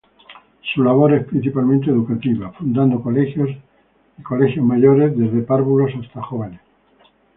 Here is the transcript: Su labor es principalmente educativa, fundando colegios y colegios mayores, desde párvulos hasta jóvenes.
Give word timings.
Su 0.73 0.81
labor 0.83 1.13
es 1.13 1.27
principalmente 1.27 1.91
educativa, 1.91 2.51
fundando 2.53 3.03
colegios 3.03 3.51
y 4.17 4.23
colegios 4.23 4.65
mayores, 4.65 5.15
desde 5.15 5.43
párvulos 5.43 5.91
hasta 5.93 6.23
jóvenes. 6.23 6.59